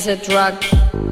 is 0.00 0.06
a 0.06 0.16
drug. 0.16 1.09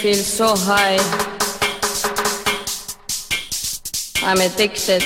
Feel 0.00 0.14
so 0.14 0.54
high. 0.56 0.96
I'm 4.22 4.40
addicted. 4.40 5.02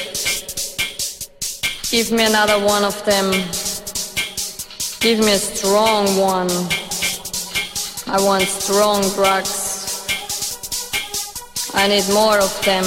Give 1.90 2.12
me 2.12 2.24
another 2.24 2.64
one 2.64 2.84
of 2.84 3.04
them. 3.04 3.32
Give 5.00 5.18
me 5.18 5.32
a 5.32 5.38
strong 5.38 6.06
one. 6.16 6.48
I 8.06 8.22
want 8.22 8.44
strong 8.44 9.02
drugs. 9.16 10.06
I 11.74 11.88
need 11.88 12.08
more 12.14 12.38
of 12.38 12.54
them. 12.64 12.84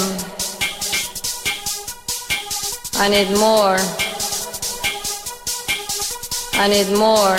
I 2.94 3.10
need 3.10 3.36
more. 3.36 3.76
I 6.54 6.68
need 6.68 6.88
more. 6.96 7.36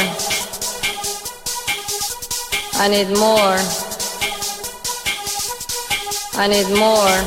I 2.76 2.88
need 2.88 3.10
more. 3.18 3.89
I 6.42 6.48
need 6.48 6.70
more. 6.70 7.18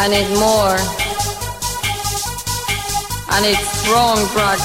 I 0.00 0.08
need 0.08 0.30
more. 0.40 0.76
I 3.28 3.42
need 3.42 3.58
strong 3.58 4.16
drugs. 4.32 4.64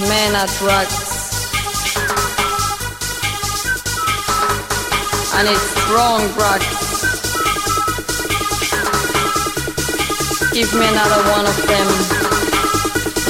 Men 0.00 0.36
are 0.36 0.50
drugs. 0.58 0.98
I 5.32 5.42
need 5.48 5.62
strong 5.72 6.20
drugs. 6.36 6.68
Give 10.52 10.70
me 10.74 10.86
another 10.86 11.22
one 11.32 11.46
of 11.46 11.56
them. 11.66 11.88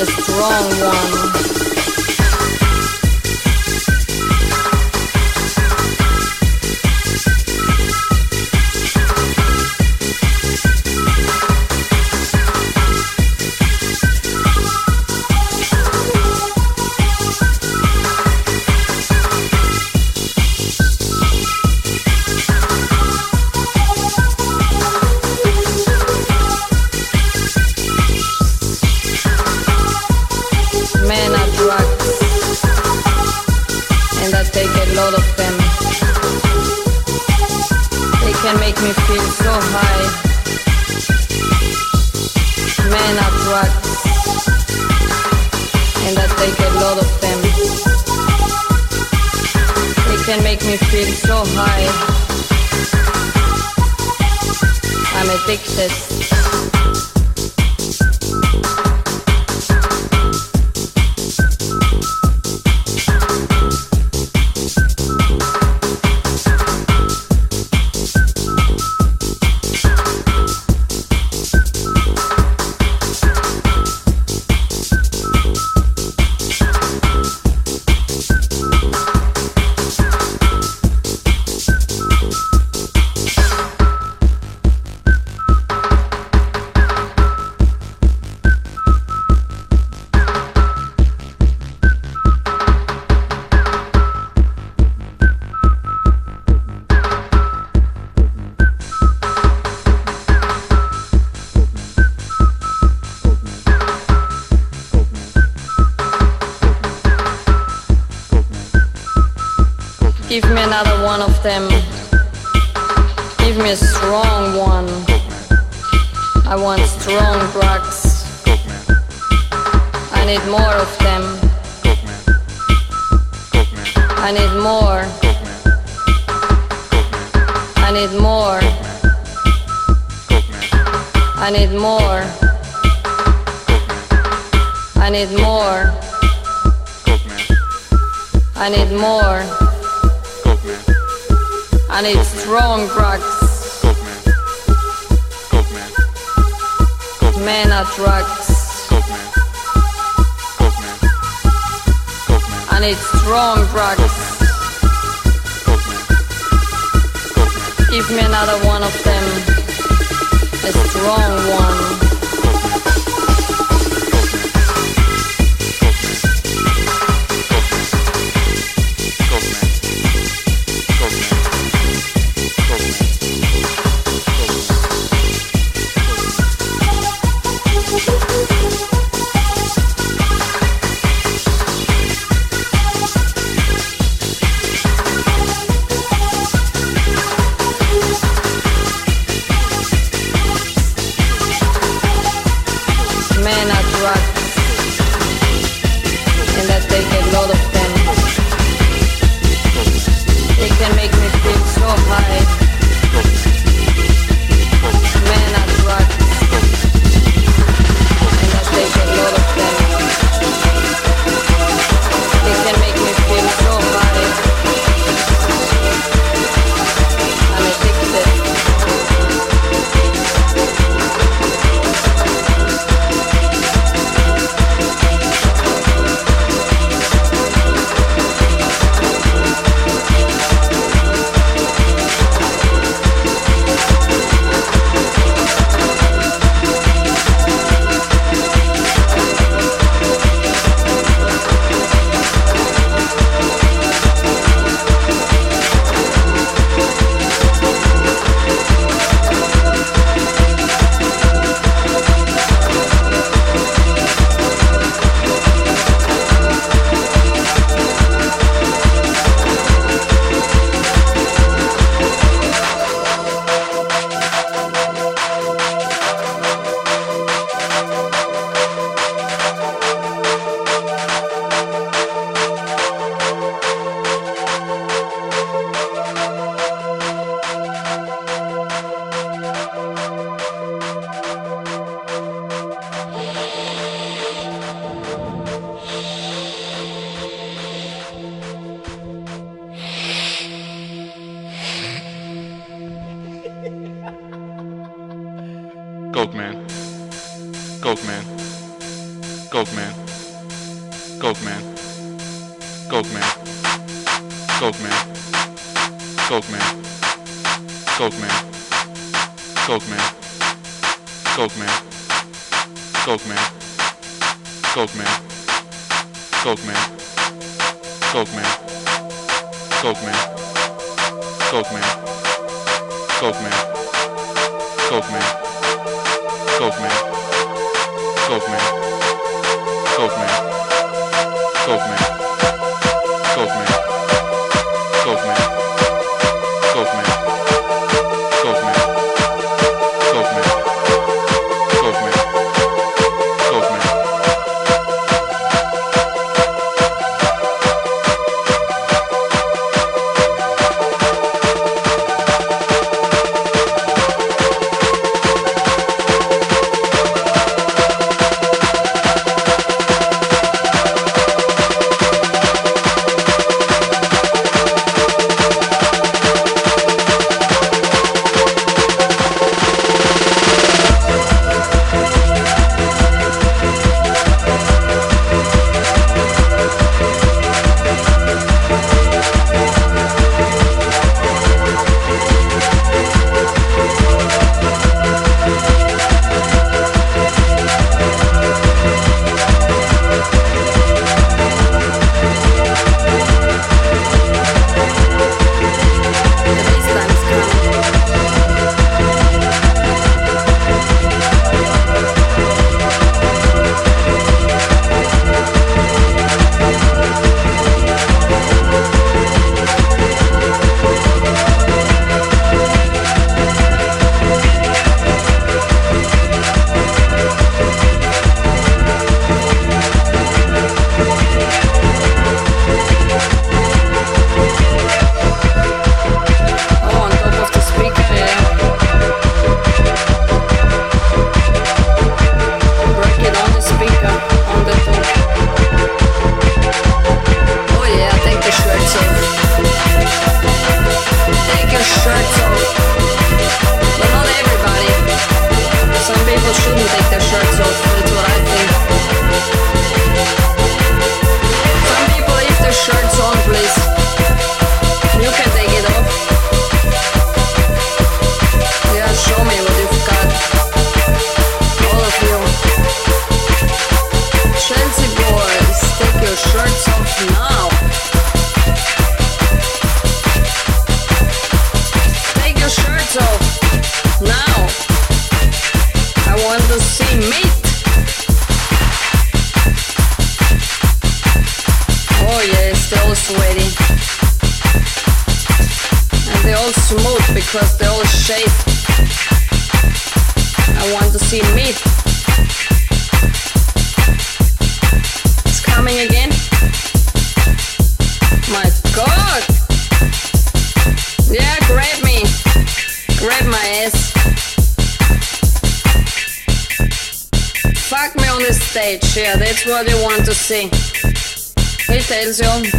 A 0.03 0.05
strong 0.05 0.65
one. 0.81 1.44
Lot 34.95 35.13
of 35.13 35.37
them. 35.37 35.55
They 38.23 38.33
can 38.43 38.59
make 38.61 38.81
me 38.81 38.93
feel 39.07 39.27
so 39.43 39.53
high. 39.75 40.07
Men 42.91 43.15
are 43.25 43.35
drugs, 43.43 43.93
and 46.07 46.15
I 46.17 46.27
take 46.39 46.59
a 46.61 46.71
lot 46.83 46.99
of 47.03 47.11
them. 47.21 47.41
They 50.09 50.19
can 50.27 50.43
make 50.45 50.65
me 50.65 50.77
feel 50.77 51.11
so 51.27 51.43
high. 51.57 51.87
I'm 55.19 55.29
addicted. 55.31 56.44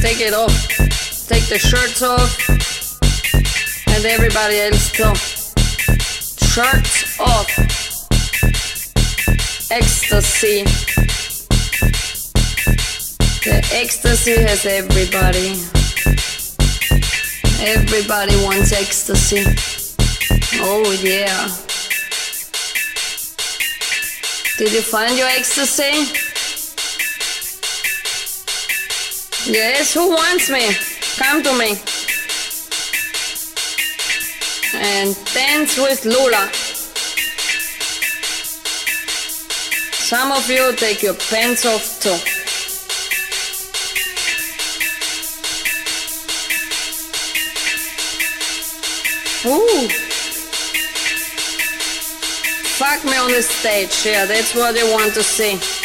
take 0.05 0.21
it 0.21 0.35
off. 0.35 0.67
Take 1.27 1.47
the 1.50 1.57
shirts 1.57 2.03
off. 2.03 2.29
And 3.88 4.05
everybody 4.05 4.59
else 4.59 4.91
come. 4.91 5.15
Shirts 6.53 7.19
off. 7.19 7.50
Ecstasy. 9.71 10.63
The 13.45 13.57
ecstasy 13.74 14.35
has 14.43 14.65
everybody. 14.67 15.57
Everybody 17.65 18.35
wants 18.45 18.74
ecstasy. 18.74 19.43
Oh 20.62 20.85
yeah. 21.01 21.47
Did 24.59 24.71
you 24.71 24.81
find 24.83 25.17
your 25.17 25.29
ecstasy? 25.29 26.34
Yes, 29.47 29.93
who 29.93 30.09
wants 30.09 30.49
me? 30.49 30.73
Come 31.17 31.43
to 31.43 31.53
me. 31.53 31.77
And 34.73 35.15
dance 35.35 35.77
with 35.77 36.03
Lola. 36.03 36.49
Some 39.93 40.31
of 40.31 40.49
you 40.49 40.75
take 40.75 41.03
your 41.03 41.13
pants 41.13 41.63
off 41.63 41.99
too. 41.99 42.09
Ooh. 49.47 49.87
Fuck 52.77 53.05
me 53.05 53.15
on 53.15 53.31
the 53.31 53.43
stage, 53.43 54.05
yeah, 54.05 54.25
that's 54.25 54.55
what 54.55 54.75
I 54.75 54.91
want 54.91 55.13
to 55.13 55.21
see. 55.21 55.84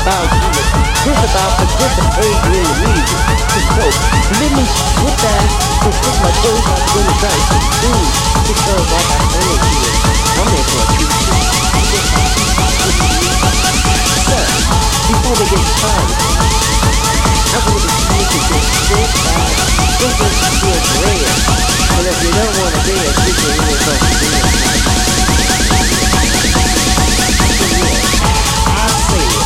about 0.00 0.32
unity. 0.32 0.80
This 1.04 1.20
about 1.28 1.52
participating 1.60 2.56
in 2.56 2.64
the 2.64 2.76
music. 2.88 3.20
So 3.76 3.84
let 4.40 4.52
me 4.56 4.64
with 5.04 5.18
that 5.20 5.44
to 5.84 5.88
put 5.92 6.16
my 6.24 6.32
toes 6.40 6.64
on 6.64 7.04
the 7.04 7.14
ground 7.20 7.44
to 7.52 7.58
do 7.84 7.92
because 8.48 8.80
I 8.80 9.00
got 9.12 9.20
energy 9.36 9.76
and 9.76 10.40
I'm 10.40 10.48
in 10.56 10.64
for 10.64 10.80
a 10.80 10.88
few 10.96 11.08
before 15.10 15.36
they 15.36 15.48
get 15.50 15.64
started, 15.68 16.16
I 17.50 17.58
want 17.60 17.82
to 17.82 17.90
see 17.90 18.24
you 18.24 18.40
get 18.40 18.64
sick 18.88 19.10
by 19.20 19.42
thinking 20.00 20.32
to 20.32 20.70
a. 20.80 21.18
And 21.98 22.04
if 22.08 22.16
you 22.24 22.30
don't 22.30 22.54
want 22.56 22.72
to 22.72 22.80
be 22.88 22.94
a 22.94 23.10
teacher, 23.20 23.52
you're 23.52 23.84
going 23.84 24.00
to 24.00 24.16
be 24.16 24.32
a 24.32 24.48
teacher. 24.48 25.00
Yeah. 29.12 29.40